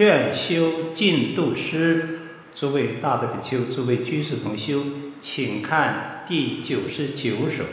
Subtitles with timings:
[0.00, 2.20] 劝修净度师，
[2.54, 4.82] 诸位大德比丘，诸位居士同修，
[5.18, 7.64] 请看第九十九首。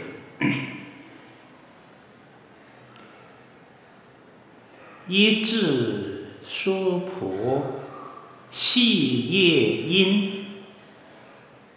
[5.08, 7.80] 一字说婆，
[8.52, 10.48] 细叶音，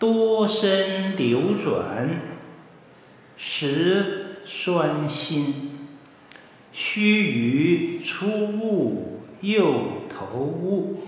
[0.01, 2.23] 多生流转，
[3.37, 5.87] 时酸辛，
[6.73, 10.99] 须臾出悟又头悟，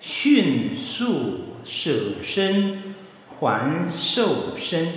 [0.00, 2.94] 迅速舍身
[3.40, 4.88] 还受身，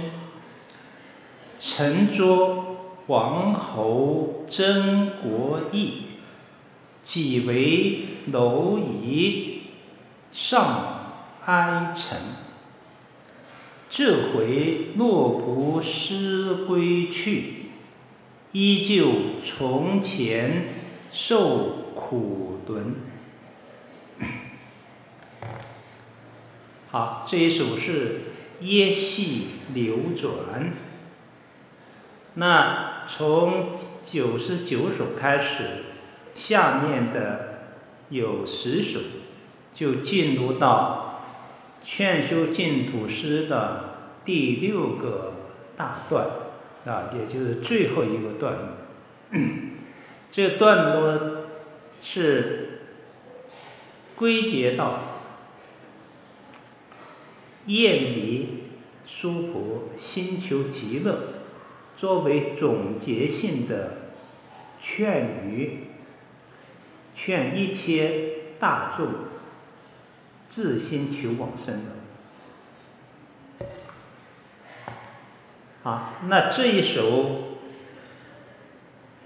[1.58, 2.75] 承卓
[3.08, 6.03] 王侯争国义。
[7.03, 9.61] 己为蝼蚁，
[10.31, 12.20] 尚哀臣。
[13.89, 17.66] 这回若不思归去，
[18.52, 19.08] 依旧
[19.44, 20.66] 从前
[21.11, 23.10] 受苦轮。
[26.91, 28.20] 好，这一首是
[28.59, 30.73] 叶细流转。
[32.33, 33.75] 那从
[34.06, 35.86] 九十九首开始。
[36.33, 37.66] 下面的
[38.09, 39.02] 有十首，
[39.73, 41.22] 就进入到
[41.83, 45.33] 劝修净土师的第六个
[45.76, 46.26] 大段，
[46.86, 49.39] 啊，也就是最后一个段落。
[50.31, 51.20] 这段落
[52.02, 52.83] 是
[54.16, 55.11] 归结到
[57.66, 58.64] 厌离
[59.06, 61.20] 娑婆心求极乐，
[61.98, 64.12] 作为总结性的
[64.80, 65.88] 劝语。
[67.14, 69.09] 劝一切大众
[70.48, 71.84] 自心求往生
[73.59, 73.67] 的。
[75.84, 77.58] 好，那这一首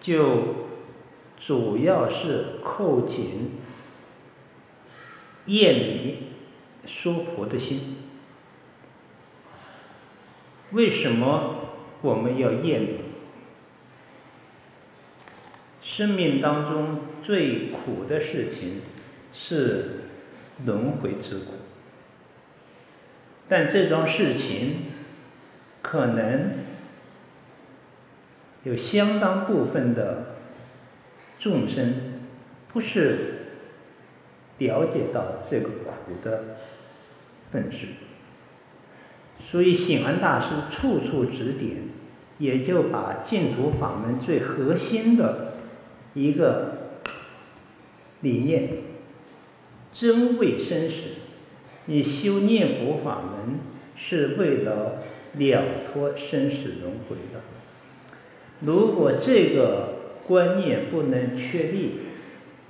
[0.02, 0.66] 就
[1.38, 3.52] 主要是扣紧
[5.46, 6.18] 厌离
[6.88, 7.98] 娑婆的心。
[10.76, 11.70] 为什么
[12.02, 13.00] 我们要厌离？
[15.82, 18.82] 生命当中最苦的事情
[19.32, 20.02] 是
[20.66, 21.54] 轮回之苦，
[23.48, 24.88] 但这桩事情
[25.82, 26.56] 可能
[28.64, 30.36] 有相当部分的
[31.40, 32.20] 众生
[32.68, 33.46] 不是
[34.58, 36.58] 了解到这个苦的
[37.50, 37.88] 本质，
[39.44, 41.90] 所以显安大师处处指点，
[42.38, 45.54] 也就把净土法门最核心的。
[46.14, 47.02] 一个
[48.22, 48.70] 理念，
[49.92, 51.08] 真为生死。
[51.88, 53.60] 你修念佛法门
[53.98, 55.04] 是为了
[55.34, 57.42] 了脱生死轮回的。
[58.62, 59.96] 如果这个
[60.26, 61.92] 观念不能确立，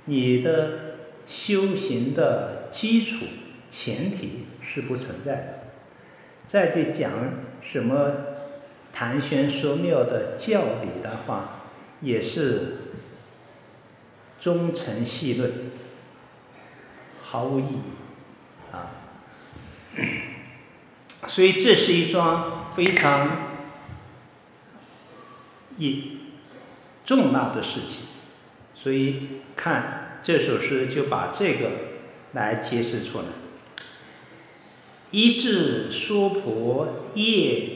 [0.06, 0.96] 你的
[1.28, 3.26] 修行的基础
[3.70, 5.65] 前提是不存在的。
[6.46, 7.12] 再去讲
[7.60, 8.12] 什么
[8.92, 11.62] 谈玄说妙的教理的话，
[12.00, 12.78] 也是。
[14.38, 15.50] 中程细论，
[17.24, 17.78] 毫无意义
[18.70, 18.92] 啊！
[21.26, 23.28] 所以这是一桩非常
[25.78, 26.18] 一
[27.06, 28.04] 重大的事情。
[28.74, 31.70] 所以看这首诗就把这个
[32.34, 33.24] 来揭示出来。
[35.16, 37.70] 一字说婆夜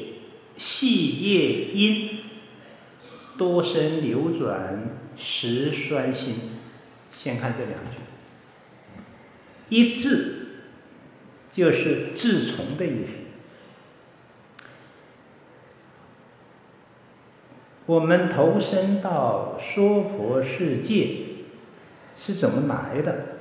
[0.59, 2.19] 细叶音，
[3.39, 4.99] 多生流转。
[5.17, 6.35] 时酸辛，
[7.19, 7.97] 先看这两句。
[9.71, 10.49] 一字
[11.51, 13.25] 就是自从的意思。
[17.87, 21.17] 我们投身到娑婆世界
[22.19, 23.40] 是怎么来的？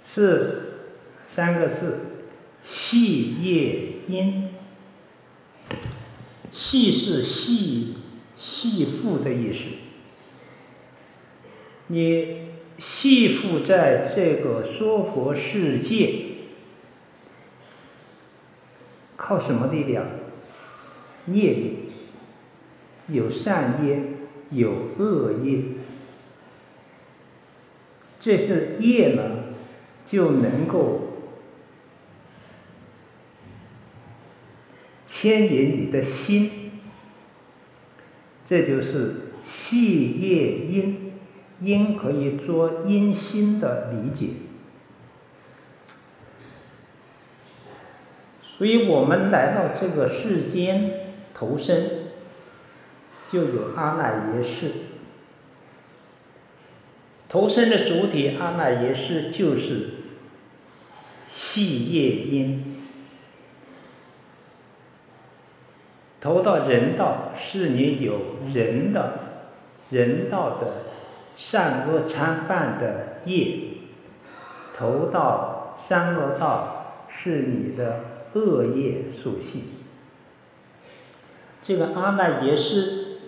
[0.00, 0.74] 是
[1.28, 2.00] 三个字：
[2.64, 4.44] 细叶音。
[6.50, 7.96] 细是细
[8.34, 9.66] 细附的意思，
[11.88, 12.48] 你
[12.78, 16.24] 细附在这个娑婆世界，
[19.14, 20.06] 靠什么力量？
[21.26, 21.76] 业力，
[23.08, 24.00] 有善业，
[24.50, 25.62] 有恶业，
[28.18, 29.37] 这是业能，
[30.08, 31.02] 就能够。
[35.04, 36.70] 牵引你的心，
[38.44, 41.12] 这就是细叶因，
[41.60, 44.28] 因可以做因心的理解。
[48.42, 51.88] 所以我们来到这个世间投生，
[53.30, 54.70] 就有阿赖耶识，
[57.28, 59.97] 投生的主体阿赖耶识就是
[61.50, 62.76] 气业因。
[66.20, 68.20] 投到人道，是你有
[68.52, 69.44] 人的、
[69.88, 70.82] 人道的
[71.34, 73.88] 善恶参半的业；
[74.76, 78.00] 投到三恶道，是你的
[78.34, 79.62] 恶业属性。
[81.62, 83.20] 这个阿赖耶识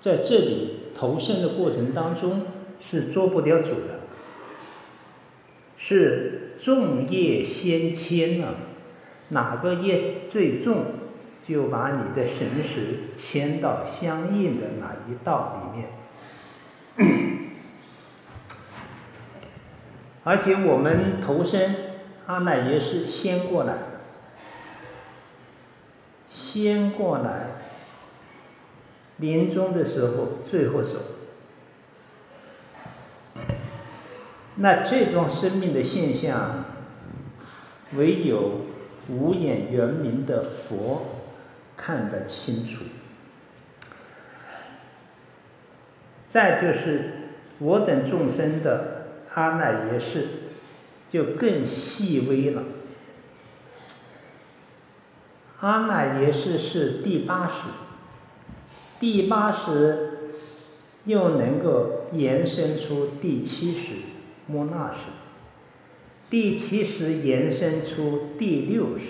[0.00, 2.42] 在这里投生的过程当中
[2.78, 3.93] 是做不了主的，
[5.86, 8.54] 是重业先牵啊。
[9.28, 10.86] 哪个业最重，
[11.42, 15.90] 就把你的神识牵到相应的哪一道里面。
[20.24, 21.74] 而且我们投生
[22.24, 23.76] 阿赖耶识先过来，
[26.30, 27.60] 先过来，
[29.18, 30.98] 临终的时候最后走。
[34.56, 36.64] 那这种生命的现象，
[37.94, 38.60] 唯有。
[39.06, 41.20] 无眼圆明的佛
[41.76, 42.84] 看得清楚。
[46.26, 47.10] 再就是
[47.58, 50.26] 我等众生的阿赖耶识，
[51.10, 52.62] 就更细微了。
[55.60, 57.68] 阿赖耶识是第八识，
[58.98, 60.32] 第八识
[61.04, 63.92] 又能够延伸出第七识
[64.46, 65.10] 末那识。
[66.30, 69.04] 第七识延伸出第六识，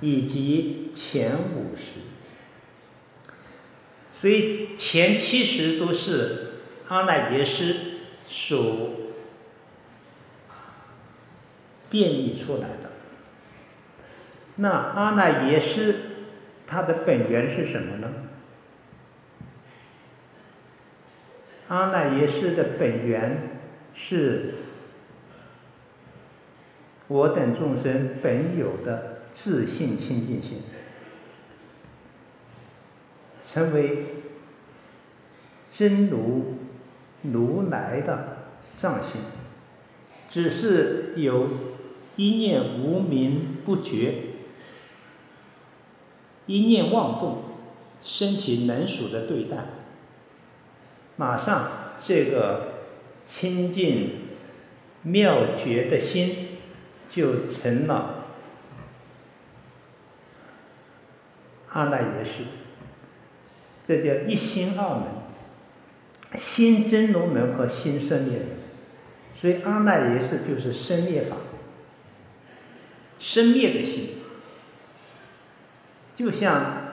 [0.00, 2.00] 以及前五识，
[4.12, 6.52] 所以前七识都是
[6.88, 7.76] 阿赖耶识
[8.26, 8.90] 所
[11.90, 12.92] 变异出来的。
[14.56, 15.96] 那阿赖耶识
[16.66, 18.08] 它的本源是什么呢？
[21.68, 23.49] 阿赖耶识的本源
[23.94, 24.54] 是。
[27.08, 30.58] 我等众生本有的自信清净心，
[33.44, 34.22] 成为
[35.68, 36.54] 真如
[37.22, 38.46] 如来的
[38.76, 39.22] 藏心，
[40.28, 41.48] 只是有
[42.14, 44.14] 一念无明不觉，
[46.46, 47.42] 一念妄动，
[48.00, 49.56] 升起能属的对待，
[51.16, 52.69] 马上这个
[53.24, 54.20] 清净
[55.02, 56.46] 妙觉的心。
[57.12, 58.26] 就成了
[61.70, 62.44] 阿赖耶识，
[63.82, 65.06] 这叫一心二门，
[66.36, 68.46] 心真如门和心生灭门，
[69.34, 71.36] 所以阿赖耶识就是生灭法，
[73.18, 74.18] 生灭的心，
[76.14, 76.92] 就像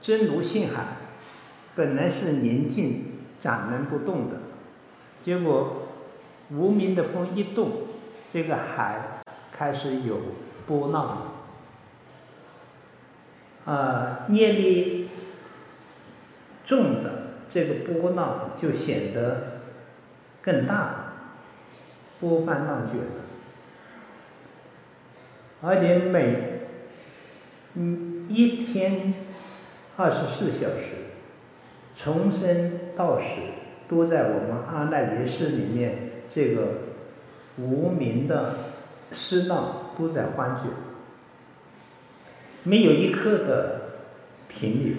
[0.00, 0.96] 真如性海，
[1.74, 4.40] 本来是宁静暂能不动的，
[5.22, 5.88] 结果
[6.50, 7.70] 无名的风一动。
[8.28, 9.22] 这个海
[9.52, 10.18] 开始有
[10.66, 11.34] 波浪，
[13.66, 15.10] 啊，业力
[16.64, 19.60] 重的这个波浪就显得
[20.40, 21.14] 更大了，
[22.18, 23.20] 波翻浪卷的，
[25.60, 26.60] 而且每
[27.74, 29.12] 嗯一天
[29.98, 31.10] 二十四小时，
[31.94, 33.26] 从生到死
[33.88, 36.92] 都在我们阿赖耶识里面这个。
[37.58, 38.56] 无明的
[39.12, 40.70] 湿浪都在欢聚，
[42.62, 43.80] 没有一刻的
[44.48, 44.94] 停留。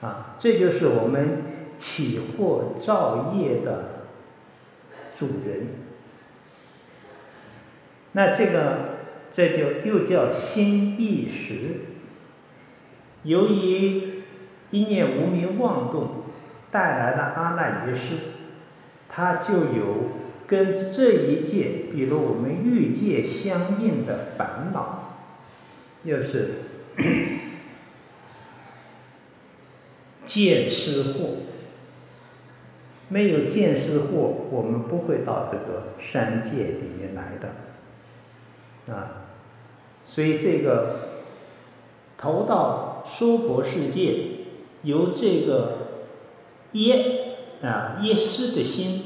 [0.00, 1.42] 啊，这就是我们
[1.76, 4.04] 起惑造业的
[5.16, 5.66] 主人。
[8.12, 8.98] 那这个
[9.32, 11.80] 这就又叫心意识。
[13.24, 14.17] 由于
[14.70, 16.24] 一念无明妄动
[16.70, 18.14] 带来的阿赖耶识。
[19.08, 20.10] 它就有
[20.46, 25.14] 跟这一界，比如我们欲界相应的烦恼，
[26.04, 26.50] 又是
[30.26, 31.36] 见思惑。
[33.10, 39.24] 没有见思惑，我们不会到这个三界里面来的，啊，
[40.04, 41.22] 所以这个
[42.18, 44.37] 投到娑婆世界，
[44.82, 45.78] 由这个
[46.72, 47.24] 业。
[47.60, 49.02] 啊，业识的心，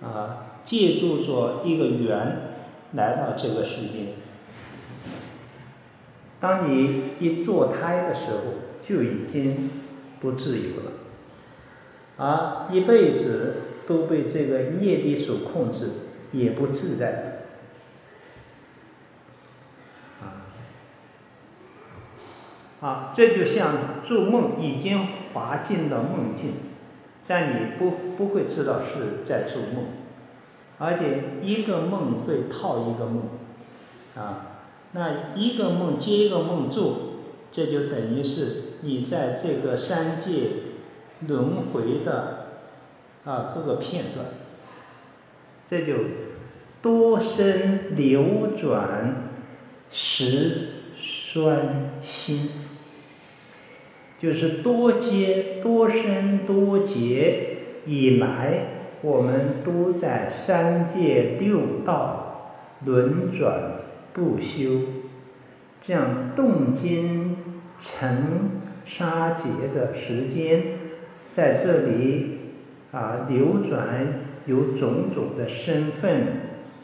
[0.00, 2.54] 啊，借助着一个缘
[2.92, 4.14] 来到这个世界。
[6.38, 8.38] 当你一堕胎的时候，
[8.80, 9.70] 就已经
[10.20, 10.92] 不自由了，
[12.16, 15.88] 而一辈子都被这个业力所控制，
[16.30, 17.33] 也不自在。
[22.84, 26.52] 啊，这就像做梦已经滑进了梦境，
[27.26, 29.86] 但你不不会知道是在做梦，
[30.76, 33.22] 而且一个梦会套一个梦，
[34.14, 34.60] 啊，
[34.92, 36.96] 那一个梦接一个梦做，
[37.50, 40.50] 这就等于是你在这个三界
[41.26, 42.48] 轮回的
[43.24, 44.26] 啊各个片段，
[45.64, 45.94] 这就
[46.82, 49.30] 多生流转
[49.90, 50.68] 时
[51.00, 52.63] 酸辛。
[54.18, 58.66] 就是多劫多生多劫以来，
[59.02, 62.52] 我们都在三界六道
[62.84, 63.80] 轮转
[64.12, 64.80] 不休，
[65.82, 67.36] 这样动经
[67.78, 68.50] 成
[68.86, 69.44] 沙劫
[69.74, 70.62] 的时间，
[71.32, 72.38] 在这里
[72.92, 76.26] 啊流转有种种的身份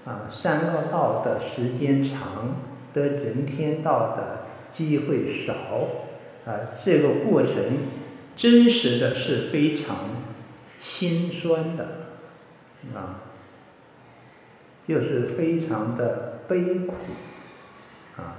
[0.04, 2.56] 啊，三恶道的时间长，
[2.92, 5.54] 得人天道的机会少。
[6.46, 7.54] 啊，这个过程
[8.36, 10.08] 真实的是非常
[10.78, 12.08] 心酸的，
[12.94, 13.20] 啊，
[14.86, 16.94] 就是非常的悲苦，
[18.16, 18.38] 啊，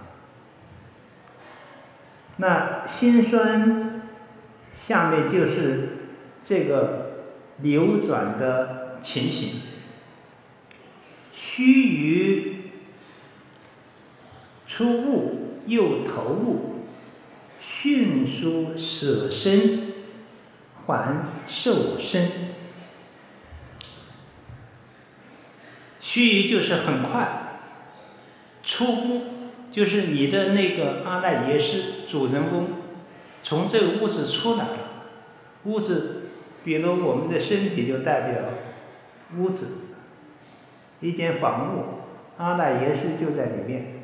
[2.38, 4.02] 那心酸
[4.76, 5.90] 下面就是
[6.42, 7.12] 这个
[7.60, 9.62] 流转的情形，
[11.32, 12.56] 须臾
[14.66, 16.71] 初悟又投悟。
[17.84, 19.94] 迅速舍身，
[20.86, 22.30] 还受身。
[26.00, 27.60] 须臾就是很快，
[28.64, 29.22] 初悟
[29.72, 32.68] 就是你的那个阿赖耶识主人公，
[33.42, 34.78] 从这个屋子出来了。
[35.64, 36.30] 屋子，
[36.64, 38.44] 比如我们的身体就代表
[39.40, 39.88] 屋子，
[41.00, 41.84] 一间房屋，
[42.38, 44.04] 阿赖耶识就在里面。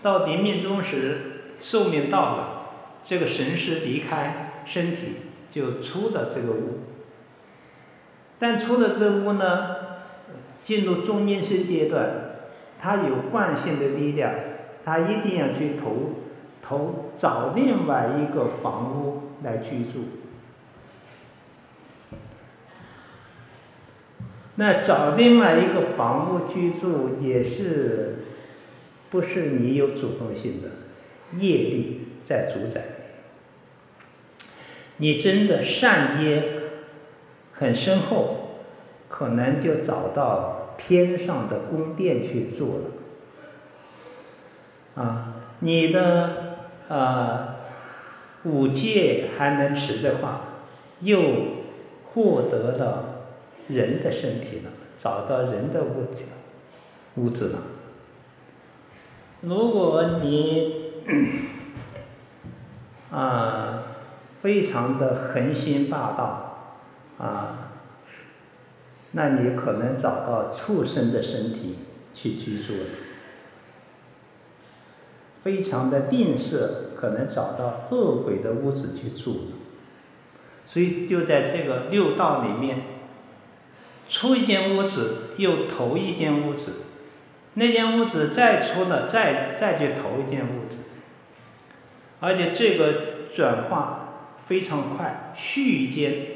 [0.00, 1.31] 到临命终时。
[1.62, 2.62] 寿命到了，
[3.04, 6.80] 这个神识离开身体，就出了这个屋。
[8.40, 9.76] 但出了这屋呢，
[10.60, 12.10] 进入中阴身阶段，
[12.80, 14.34] 他有惯性的力量，
[14.84, 16.14] 他一定要去投
[16.60, 20.00] 投找另外一个房屋来居住。
[24.56, 28.24] 那找另外一个房屋居住也是，
[29.10, 30.68] 不是你有主动性的。
[31.38, 32.82] 业力在主宰，
[34.98, 36.42] 你真的善业
[37.52, 38.60] 很深厚，
[39.08, 42.80] 可能就找到天上的宫殿去住
[44.96, 45.02] 了。
[45.02, 46.58] 啊，你的
[46.88, 47.56] 啊
[48.44, 50.42] 五戒还能持的话，
[51.00, 51.22] 又
[52.12, 53.26] 获得了
[53.68, 56.24] 人的身体了，找到人的物质
[57.16, 57.58] 物质了。
[59.40, 60.81] 如果你
[63.10, 63.82] 啊，
[64.40, 66.78] 非常的横行霸道，
[67.18, 67.72] 啊，
[69.12, 71.78] 那你可能找到畜生的身体
[72.14, 72.86] 去居住了；
[75.42, 79.52] 非常的吝啬，可能找到恶鬼的屋子去住了。
[80.64, 82.82] 所以就在这个六道里面，
[84.08, 86.72] 出一间屋子，又投一间屋子，
[87.54, 90.78] 那间屋子再出了，再再去投一间屋子。
[92.22, 92.94] 而且这个
[93.34, 96.26] 转化非常快，须臾间，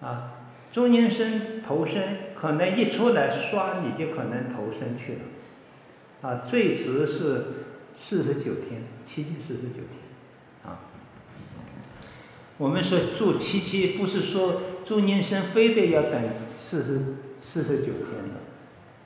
[0.00, 0.32] 啊，
[0.72, 5.20] 中阴身投身可能一出来刷你就可能投身去了，
[6.22, 7.44] 啊，最迟是
[7.94, 10.00] 四十九天，七七四十九天，
[10.64, 10.88] 啊，
[12.56, 18.40] 我们说住七七不是说中阴身非得要等四十四十九天的，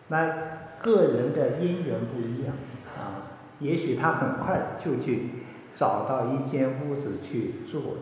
[0.07, 2.55] 那个人的因缘不一样，
[2.97, 5.31] 啊，也许他很快就去。
[5.75, 8.01] 找到一间屋子去住了，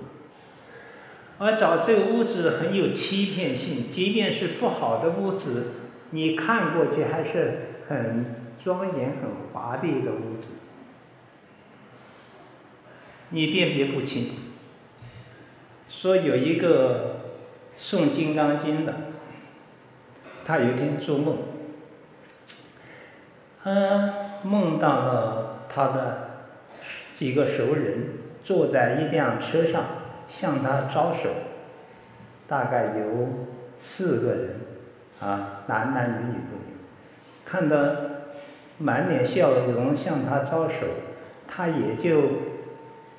[1.39, 5.69] 而找这个屋子很有欺骗性，即便是不好的屋子，
[6.11, 10.65] 你看过去还是很庄严、很华丽的屋子，
[13.31, 14.33] 你辨别不清。
[15.89, 17.21] 说有一个
[17.79, 18.95] 诵《金刚经》的，
[20.45, 21.39] 他有一天做梦，
[23.65, 24.13] 嗯，
[24.43, 26.22] 梦到了他的。
[27.23, 29.85] 几个熟人坐在一辆车上，
[30.29, 31.29] 向他招手，
[32.49, 33.47] 大概有
[33.79, 34.49] 四个人，
[35.21, 36.75] 啊，男男女女都有，
[37.45, 37.77] 看到
[38.79, 40.85] 满脸笑容向他招手，
[41.47, 42.23] 他也就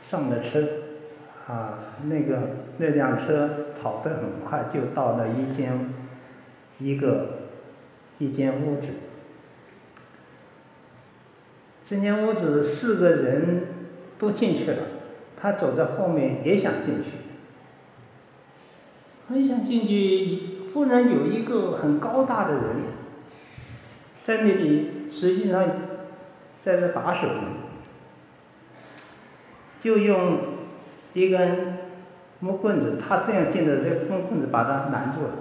[0.01, 0.61] 上了车，
[1.47, 2.39] 啊，那个
[2.79, 5.93] 那辆车跑得很快，就到了一间
[6.77, 7.27] 一个
[8.17, 8.89] 一间屋子，
[11.81, 13.67] 这间屋子四个人。
[14.23, 14.77] 都进去了，
[15.35, 17.09] 他走在后面也想进去，
[19.27, 20.39] 很想进去。
[20.73, 22.63] 忽然有一个很高大的人，
[24.23, 25.65] 在那里，实际上
[26.61, 27.43] 在这把守呢，
[29.77, 30.37] 就用
[31.11, 31.77] 一根
[32.39, 35.33] 木棍子，他这样进的，这木棍子把他拦住了，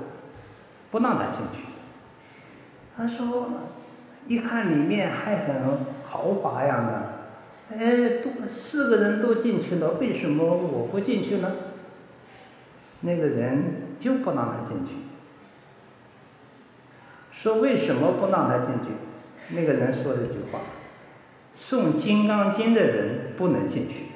[0.90, 1.68] 不让他进去。
[2.96, 3.48] 他说
[4.26, 7.11] ：“一看里面还很豪华样的，
[7.78, 11.50] 哎，都四个人都进去了，为什么我不进去呢？”
[13.00, 14.92] 那个人就不让他进去。
[17.30, 18.92] 说为什么不让他进去？
[19.54, 20.60] 那个人说了一句话
[21.56, 24.06] ：“诵《金刚经》的人不能进去。”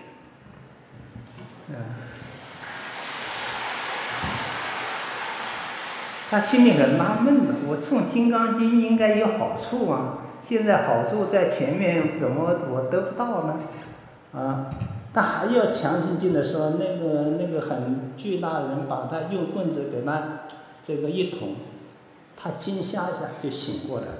[1.68, 1.75] 嗯，
[6.30, 13.58] 他心里很纳闷的，我诵《金刚经》应该有好处啊，现在好处在前面，怎么我得不到呢？
[14.32, 14.70] 啊，
[15.12, 20.42] 他还要强行进的时候，那个那个很巨大的人把他用棍子给他
[20.86, 21.56] 这个一捅。
[22.38, 24.12] 他惊吓一下就醒过来了，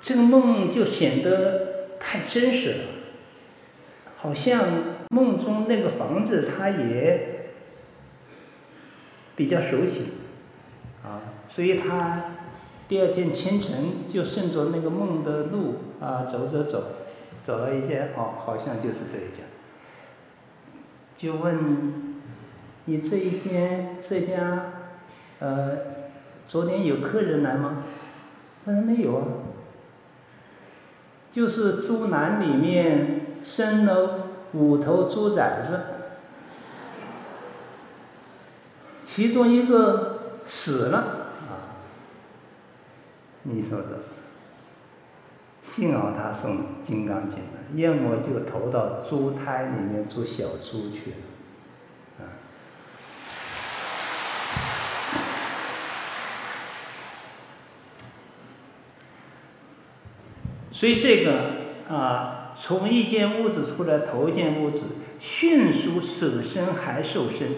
[0.00, 2.84] 这个梦就显得太真实了，
[4.16, 4.64] 好像
[5.10, 7.50] 梦中那个房子他也
[9.36, 10.12] 比较熟悉，
[11.04, 12.33] 啊，所以他
[12.88, 16.84] 第二天清晨就顺着那个梦的路啊走走走，
[17.42, 19.44] 走了一些哦，好像就是这一家，
[21.16, 22.12] 就问
[22.84, 24.72] 你这一间这家
[25.38, 25.94] 呃。
[26.46, 27.84] 昨天有客人来吗？
[28.66, 29.24] 他说没有啊，
[31.30, 35.80] 就是猪栏里面生了五头猪崽子，
[39.02, 41.23] 其中一个死了。
[43.46, 44.00] 你说的，
[45.62, 46.48] 幸好他诵
[46.82, 51.16] 《金刚经》了，要么就投到猪胎里面做小猪去了。
[60.72, 61.50] 所以这个
[61.88, 64.82] 啊，从一间屋子出来投一间屋子，
[65.20, 67.48] 迅速舍身还受身，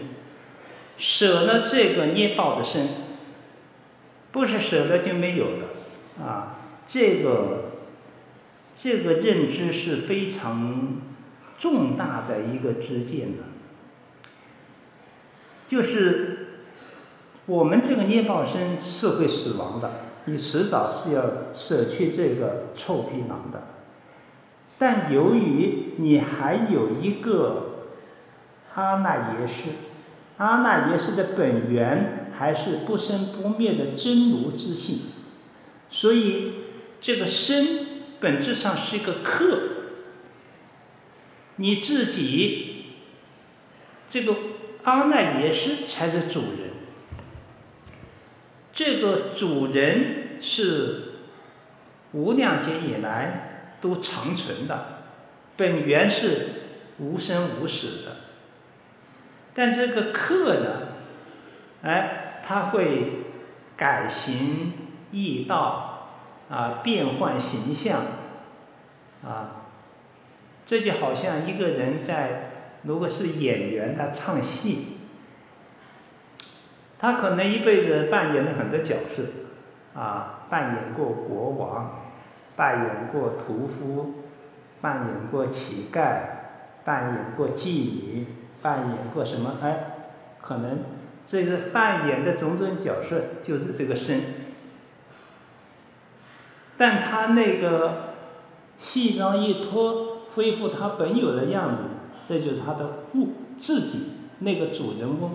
[0.98, 2.88] 舍了这个捏爆的身，
[4.30, 5.68] 不是舍了就没有了
[6.20, 6.58] 啊。
[6.88, 7.72] 这个
[8.78, 10.98] 这个认知是非常
[11.58, 13.42] 重大的一个知见的，
[15.66, 16.60] 就是
[17.46, 20.02] 我们这个捏报身是会死亡的。
[20.26, 23.62] 你迟早是要舍去这个臭皮囊的，
[24.78, 27.88] 但由于你还有一个
[28.74, 29.70] 阿赖耶识，
[30.36, 35.00] 阿赖耶识的本源还是不生不灭的真如之性，
[35.96, 36.52] 所以
[37.00, 37.86] 这个身
[38.20, 39.60] 本质上是一个客，
[41.56, 42.84] 你自己
[44.06, 44.34] 这个
[44.82, 46.70] 阿赖耶识才是主人。
[48.74, 51.14] 这个主人是
[52.12, 55.02] 无量劫以来都长存的，
[55.56, 56.48] 本源是
[56.98, 58.16] 无生无死的。
[59.54, 60.88] 但这个客呢，
[61.80, 63.22] 哎，他会
[63.78, 64.72] 改行
[65.12, 66.08] 易道，
[66.48, 68.02] 啊，变换形象，
[69.24, 69.62] 啊，
[70.66, 72.50] 这就好像一个人在，
[72.82, 74.88] 如果是演员，他唱戏。
[76.98, 79.22] 他可能一辈子扮演了很多角色，
[79.94, 82.00] 啊，扮演过国王，
[82.56, 84.14] 扮演过屠夫，
[84.80, 86.20] 扮演过乞丐，
[86.86, 88.26] 扮演过妓女，
[88.62, 89.58] 扮演过什么？
[89.62, 89.78] 哎，
[90.40, 90.78] 可能
[91.26, 94.22] 这个扮演的种种角色就是这个身，
[96.78, 98.14] 但他那个
[98.76, 101.82] 戏装一脱，恢复他本有的样子，
[102.28, 104.10] 这就是他的物自己
[104.40, 105.32] 那个主人翁。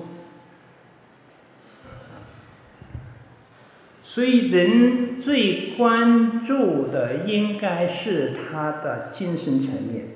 [4.03, 10.07] 所以，人最关注的应该是他的精神层面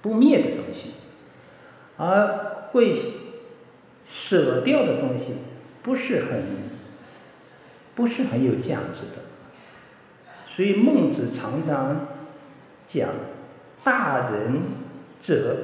[0.00, 0.94] 不灭的东西，
[1.98, 2.92] 而会
[4.04, 5.34] 舍掉的东西
[5.82, 6.71] 不是很
[7.94, 9.22] 不是很有价值的。
[10.46, 12.08] 所以，孟子常常
[12.86, 13.08] 讲
[13.82, 14.62] ：“大人
[15.20, 15.56] 者，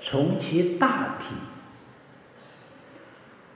[0.00, 1.34] 从其大体。”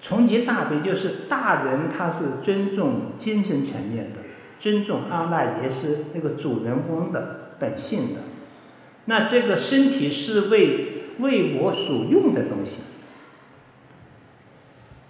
[0.01, 4.21] 从其大体，就是大人，他是尊重精神层面的，
[4.61, 8.21] 尊重阿赖耶识那个主人翁的本性的。
[9.07, 12.83] 那这个身体是为为我所用的东西。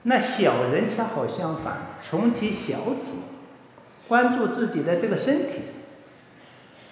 [0.08, 3.18] 那小人恰好相反，从其小己，
[4.06, 5.62] 关注自己的这个身体，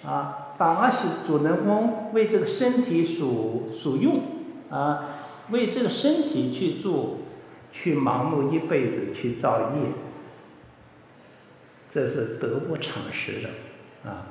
[0.05, 4.21] 啊，反而是主人公为这个身体所所用
[4.69, 5.15] 啊，
[5.49, 7.19] 为这个身体去做，
[7.71, 9.91] 去忙碌一辈子去造业，
[11.89, 14.27] 这是得不偿失的啊。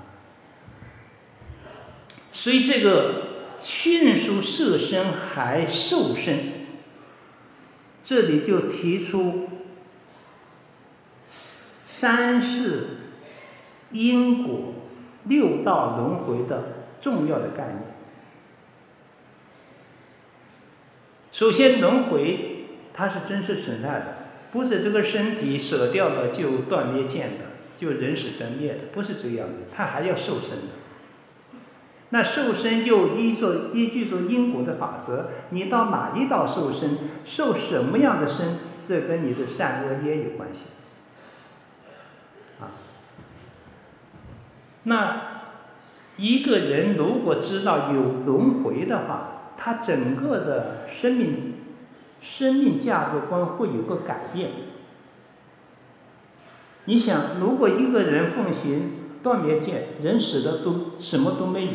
[2.33, 3.15] 所以这个
[3.59, 6.53] 迅速色身还瘦身，
[8.05, 9.49] 这里就提出
[11.27, 12.87] 三世
[13.91, 14.75] 因果。
[15.27, 16.65] 六道轮回的
[17.01, 17.81] 重要的概念。
[21.33, 24.17] 首先，轮回它是真实存在的，
[24.53, 27.47] 不是这个身体舍掉了就断灭见的，
[27.79, 30.84] 就人死灯灭的，不是这样的，它还要受身的。
[32.15, 40.67] 那受身又依着依据着因果的法则，你到哪一道受身，受什么样的身，这跟你的善恶业有关系。
[42.61, 42.71] 啊
[44.85, 45.23] 那
[46.17, 51.55] 一个人如果知道有轮回的话，他整个的生命、
[52.21, 54.53] 生命价值观会有个改变。
[56.85, 61.73] 你想，如果一个人奉行断灭见，人死了都什么都没有，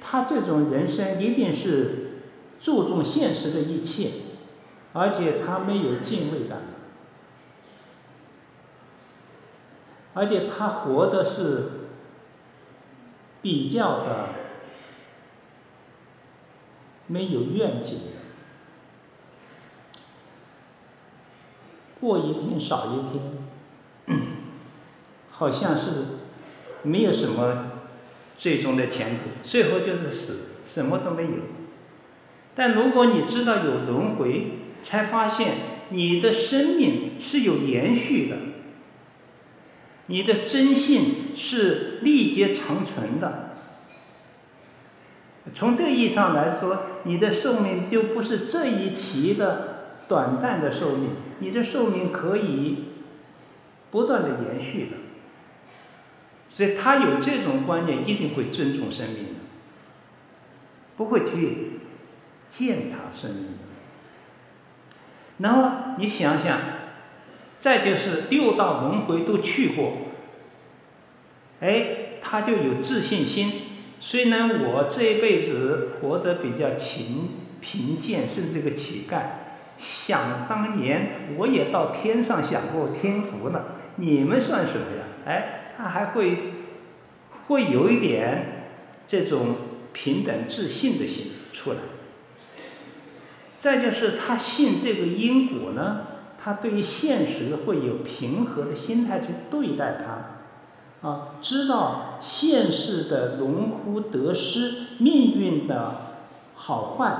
[0.00, 2.22] 他这种人生一定是
[2.60, 4.10] 注重现实的一切，
[4.92, 6.62] 而且他没有敬畏感，
[10.14, 11.72] 而且他活的是。
[13.42, 14.28] 比较的
[17.06, 18.20] 没有愿景的，
[21.98, 24.18] 过一天少一天，
[25.32, 26.04] 好像是
[26.82, 27.69] 没有什么
[28.40, 31.30] 最终的前途，最后就是死，什么都没有。
[32.54, 35.52] 但如果你知道有轮回，才发现
[35.90, 38.36] 你的生命是有延续的。
[40.06, 43.50] 你的真性是历劫长存的。
[45.54, 52.84] 从这个意义上来说，你的寿命就不是这一期的短暂的寿命，你的寿命可以
[53.90, 54.96] 不断的延续的。
[56.50, 59.40] 所以他有这种观念，一定会尊重生命的，
[60.96, 61.80] 不会去
[62.48, 63.58] 践踏生命的。
[65.38, 66.58] 然后你想想。
[67.60, 69.92] 再就是六道轮回都去过，
[71.60, 73.52] 哎，他就有自信心。
[74.00, 79.20] 虽然我这一辈子活得比较贫贫贱，甚至个乞丐，
[79.76, 85.04] 想当年我也到天上享过天福了，你们算什么呀？
[85.26, 86.54] 哎，他还会
[87.48, 88.68] 会有一点
[89.08, 89.56] 这种
[89.92, 91.78] 平等自信的心出来。
[93.60, 96.06] 再就是他信这个因果呢。
[96.42, 99.98] 他对于现实会有平和的心态去对待
[101.02, 106.16] 它，啊，知道现世的荣枯得失、命运的
[106.54, 107.14] 好坏、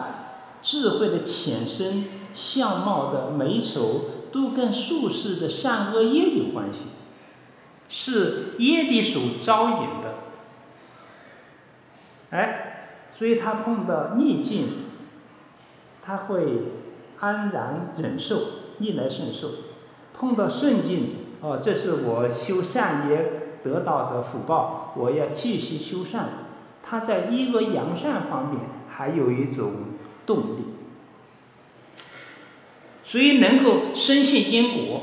[0.62, 6.84] 智慧的浅深、相貌的美丑，都跟术士的善恶业有关系，
[7.90, 10.14] 是业力所招引的。
[12.30, 14.68] 哎，所以他碰到逆境，
[16.02, 16.42] 他会
[17.18, 18.40] 安然忍受。
[18.78, 19.48] 逆来顺受，
[20.14, 26.28] 碰到顺境，哦，这是我修善业得到的福报，我要继续修善。
[26.82, 29.72] 他在一恶扬善方面还有一种
[30.24, 30.62] 动力，
[33.04, 35.02] 所以能够深信因果，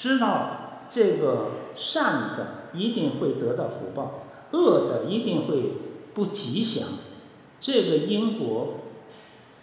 [0.00, 5.74] 知道这个善的一定会得到福报，恶的一定会
[6.14, 6.88] 不吉祥，
[7.60, 8.76] 这个因果。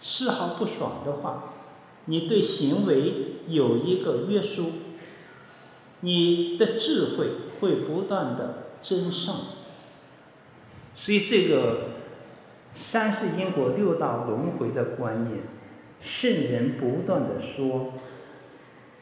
[0.00, 1.54] 丝毫不爽的话，
[2.04, 4.66] 你对行为有一个约束，
[6.02, 7.26] 你的智慧
[7.58, 9.34] 会不断的增上。
[10.94, 11.80] 所以这个
[12.74, 15.40] 三世因果六道轮回的观念，
[16.00, 17.94] 圣人不断的说，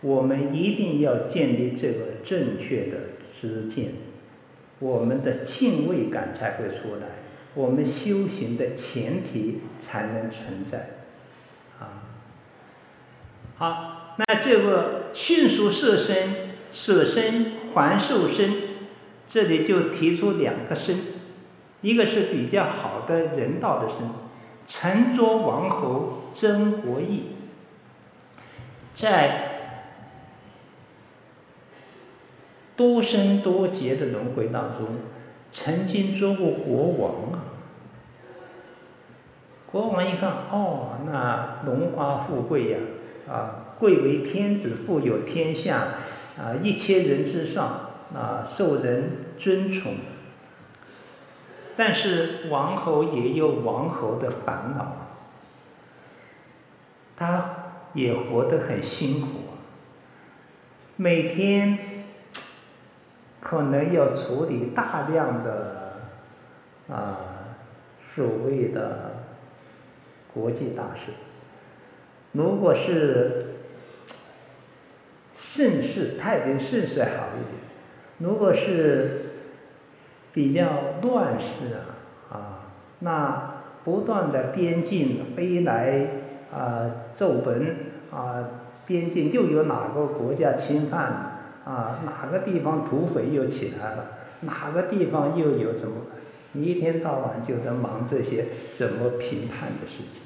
[0.00, 2.98] 我们一定要建立这个正确的
[3.32, 3.92] 知见，
[4.78, 7.06] 我们的敬畏感才会出来。
[7.54, 10.90] 我们修行的前提才能存在，
[11.80, 12.04] 啊，
[13.56, 18.52] 好，那这个迅速舍身、舍身还受身，
[19.30, 20.98] 这里就提出两个身，
[21.80, 24.06] 一个是比较好的人道的身，
[24.66, 27.28] 沉着王侯争国义，
[28.94, 29.45] 在
[32.76, 34.86] 多生多劫的轮回当中。
[35.52, 37.38] 曾经做过国王啊，
[39.70, 42.78] 国王一看，哦，那荣华富贵呀，
[43.26, 45.94] 啊，贵为天子，富有天下，
[46.36, 49.94] 啊，一切人之上，啊受人尊崇，
[51.74, 55.08] 但是王侯也有王侯的烦恼，
[57.16, 59.28] 他也活得很辛苦，
[60.96, 61.78] 每天
[63.46, 65.92] 可能要处理大量的
[66.88, 67.16] 啊
[68.12, 69.12] 所谓的
[70.34, 71.12] 国际大事，
[72.32, 73.52] 如果是。
[75.38, 77.60] 盛世，太平盛世好一点。
[78.18, 79.32] 如果是
[80.32, 80.66] 比较
[81.02, 82.60] 乱世啊，啊，
[83.00, 86.06] 那不断的边境飞来
[86.50, 87.76] 啊，奏本
[88.10, 88.48] 啊，
[88.86, 91.35] 边境又有哪个国家侵犯了
[91.66, 91.98] 啊？
[92.06, 94.06] 哪个地方土匪又起来了？
[94.40, 96.06] 哪个地方又有怎么？
[96.52, 100.22] 你一天到晚就在忙这些怎么评判的事情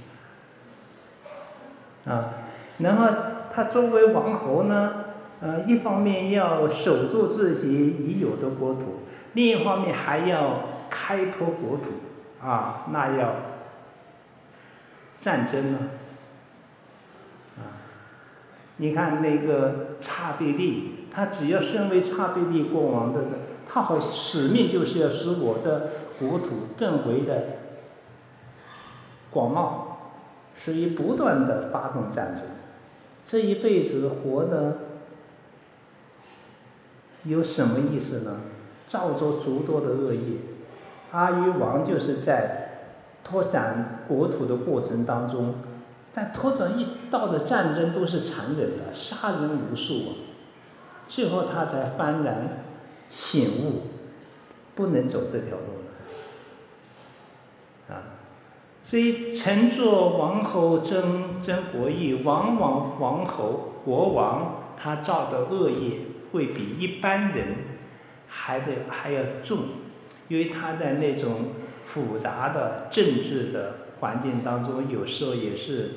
[2.12, 2.35] 啊？
[2.79, 3.09] 然后
[3.53, 5.07] 他作为王侯呢？
[5.42, 11.92] 呃，一方面要守住自己已有的国土，另一方面还要开拓国土，
[12.46, 13.37] 啊，那要
[15.18, 15.79] 战争呢，
[17.57, 17.81] 啊，
[18.76, 23.20] 你看那个差别地，他只要身为刹帝利国王的，
[23.66, 27.44] 他好使命就是要使我的国土更为的
[29.31, 29.70] 广袤，
[30.57, 32.44] 所以不断的发动战争，
[33.25, 34.79] 这一辈子活的。
[37.25, 38.40] 有什么意思呢？
[38.87, 40.38] 造作诸多的恶业，
[41.11, 42.87] 阿育王就是在
[43.23, 45.57] 拓展国土的过程当中，
[46.14, 50.11] 但拓展一到的战争都是残忍的，杀人无数啊，
[51.11, 52.64] 最后他才幡然
[53.09, 53.83] 醒悟，
[54.75, 55.83] 不能走这条路
[57.88, 58.16] 了，啊，
[58.83, 65.99] 所以乘坐王侯争争国义，往往王侯国王他造的恶业。
[66.33, 67.57] 会比一般人
[68.29, 69.59] 还得还要重，
[70.29, 71.49] 因为他在那种
[71.85, 75.94] 复杂的政治的环境当中，有时候也是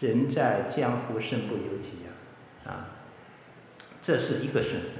[0.00, 2.19] 人在江湖身不由己啊，啊，
[4.02, 4.90] 这是一个身份。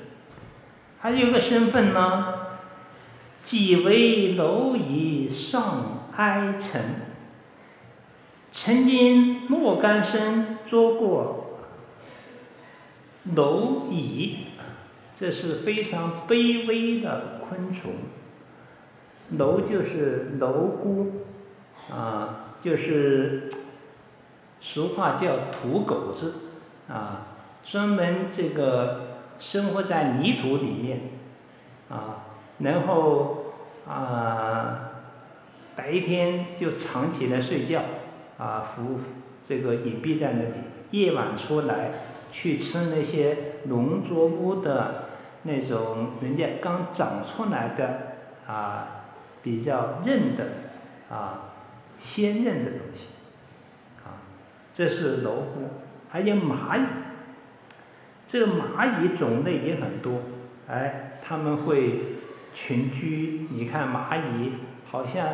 [1.00, 2.34] 还有一个身份呢，
[3.42, 6.82] 己为蝼蚁上哀臣，
[8.52, 11.58] 曾经莫干生做过
[13.34, 14.36] 蝼蚁。
[15.18, 17.92] 这是非常卑微的昆虫，
[19.36, 20.46] 蝼就是蝼
[20.82, 21.10] 蛄，
[21.94, 23.50] 啊，就是
[24.62, 26.36] 俗话叫土狗子，
[26.88, 27.26] 啊，
[27.70, 31.00] 专门这个生活在泥土里面，
[31.88, 32.26] 啊，
[32.58, 33.54] 然后
[33.86, 34.90] 啊，
[35.76, 37.82] 白天就藏起来睡觉，
[38.38, 38.98] 啊，伏
[39.46, 40.54] 这个隐蔽在那里，
[40.90, 41.92] 夜晚出来
[42.32, 45.04] 去吃那些农作物的。
[45.42, 49.04] 那种人家刚长出来的啊，
[49.42, 50.44] 比较韧的
[51.08, 51.52] 啊，
[51.98, 53.06] 鲜嫩的东西，
[54.04, 54.20] 啊，
[54.74, 55.70] 这是蝼菇，
[56.10, 56.82] 还有蚂蚁。
[58.30, 60.22] 这个蚂蚁种类也很多，
[60.68, 62.00] 哎，他们会
[62.54, 63.48] 群居。
[63.50, 64.52] 你看蚂蚁，
[64.88, 65.26] 好像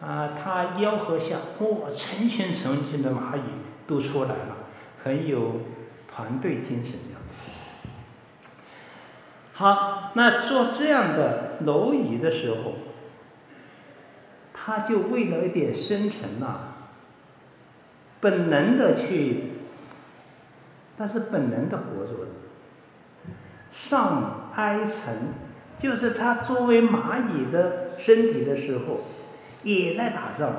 [0.00, 3.40] 啊，它吆喝下，哇，成群成群的蚂蚁
[3.88, 4.56] 都出来了，
[5.02, 5.62] 很有
[6.06, 7.18] 团队精神的。
[9.54, 12.74] 好，那做这样的蝼蚁的时候，
[14.52, 16.74] 他就为了一点生存呐、
[18.20, 19.47] 本能的去，
[20.98, 22.12] 但是本能的活着。
[23.70, 25.14] 上哀臣，
[25.78, 29.00] 就是他作为蚂蚁的身体的时候，
[29.62, 30.50] 也在打仗。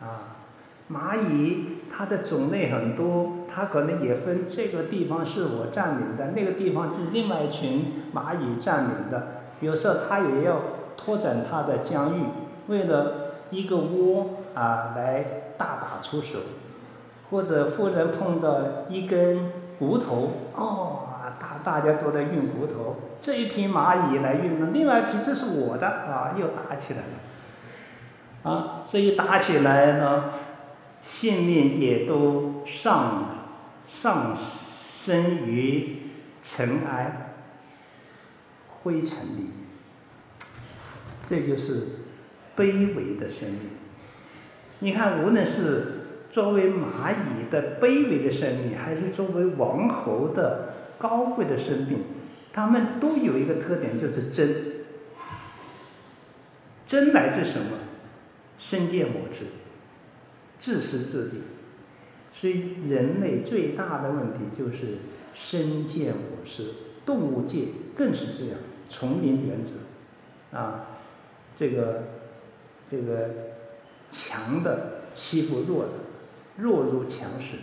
[0.00, 0.36] 啊，
[0.90, 3.46] 蚂蚁它的种类很多。
[3.52, 9.42] 它可能也分这个地方是我占领的，那个地方是另外一群蚂蚁占领的。
[9.60, 10.62] 有时候它也要
[10.96, 12.22] 拓展它的疆域，
[12.68, 15.24] 为了一个窝啊来
[15.58, 16.38] 大打出手，
[17.30, 21.08] 或者忽然碰到一根骨头，哦，
[21.40, 28.50] 大大家都在运骨头，这一批蚂蚁来运了，另外一批这是我的啊，又打起来了。
[28.50, 30.32] 啊，这一打起来呢，
[31.02, 33.36] 性命也都丧。
[33.92, 36.12] 上升于
[36.44, 37.32] 尘埃、
[38.84, 39.52] 灰尘里面，
[41.28, 41.88] 这就是
[42.56, 43.70] 卑微的生命。
[44.78, 45.99] 你看，无论是
[46.30, 52.04] 作为蚂蚁的卑微的生命，还是作为王侯的高贵的生命，
[52.52, 54.48] 他们都有一个特点，就是争。
[56.86, 57.78] 争来自什么？
[58.58, 59.46] 身见我执，
[60.58, 61.42] 自私自利。
[62.32, 64.98] 所以人类最大的问题就是
[65.32, 67.64] 身见我执，动物界
[67.96, 70.98] 更是这样，丛林原则，啊，
[71.54, 72.02] 这个
[72.88, 73.30] 这个
[74.08, 75.90] 强的欺负弱的，
[76.60, 77.56] 弱肉强食，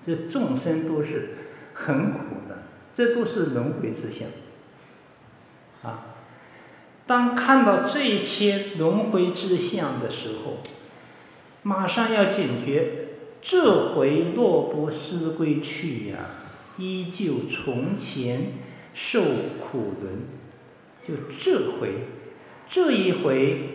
[0.00, 1.30] 这众生都是
[1.74, 4.28] 很苦的，这都是轮回之相，
[5.82, 6.16] 啊，
[7.06, 10.58] 当看到这一切轮回之相的时候，
[11.62, 13.08] 马上要警觉，
[13.40, 16.18] 这回若不思归去呀、
[16.78, 18.52] 依旧从前
[18.94, 19.22] 受
[19.60, 20.22] 苦轮，
[21.06, 22.08] 就这回，
[22.68, 23.70] 这一回，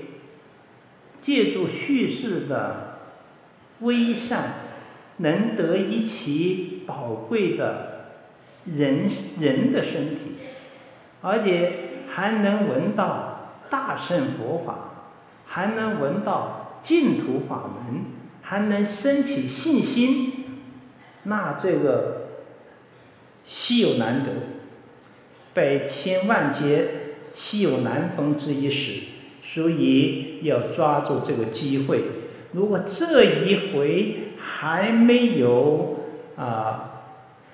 [1.19, 2.86] 借助叙事的
[3.79, 4.53] 微善，
[5.17, 8.11] 能得一其宝贵的
[8.65, 9.07] 人
[9.39, 10.37] 人的身体，
[11.21, 11.71] 而且
[12.09, 15.09] 还能闻到大乘佛法，
[15.45, 18.05] 还能闻到净土法门，
[18.41, 20.31] 还能生起信心，
[21.23, 22.27] 那这个。
[23.49, 24.29] 稀有难得，
[25.53, 26.89] 百千万劫
[27.33, 29.03] 稀有难逢之一时，
[29.41, 32.01] 所以要抓住这个机会。
[32.51, 35.99] 如果这一回还没有
[36.35, 37.03] 啊，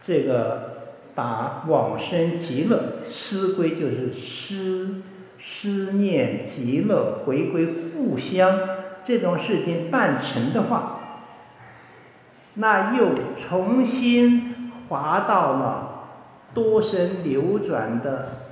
[0.01, 5.01] 这个把往生极乐思归，就是思
[5.39, 8.59] 思念极乐回归故乡
[9.03, 10.99] 这种事情办成的话，
[12.55, 14.53] 那又重新。
[14.89, 16.09] 滑到了
[16.53, 18.49] 多生流转的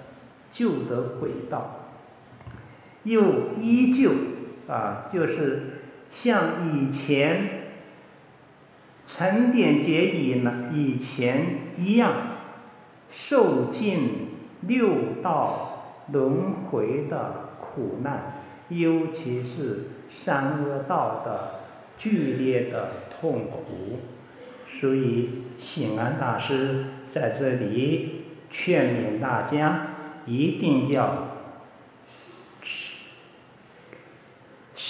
[0.49, 1.89] 旧的轨道，
[3.03, 4.11] 又依旧
[4.67, 5.80] 啊，就是
[6.11, 7.71] 像以前
[9.07, 10.43] 成点劫以
[10.73, 12.13] 以前一样，
[13.09, 14.09] 受尽
[14.61, 21.61] 六道轮回的苦难，尤其是三恶道的
[21.97, 23.99] 剧烈的痛苦。
[24.67, 29.87] 所以，显安大师在这里劝勉大家，
[30.25, 31.30] 一定要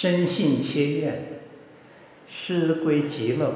[0.02, 1.38] 深信切愿，
[2.26, 3.54] 思归极乐。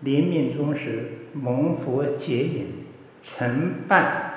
[0.00, 2.86] 临命终时，蒙佛接引，
[3.22, 4.34] 承办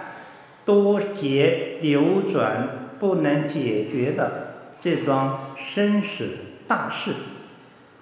[0.65, 7.15] 多劫流转不能解决的这桩生死大事。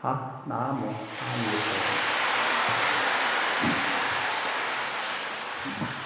[0.02, 1.62] 好，南无阿弥陀
[5.86, 6.01] 佛。